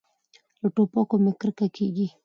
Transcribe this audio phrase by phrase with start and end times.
[0.61, 2.07] له ټوپکو مې کرکه کېږي.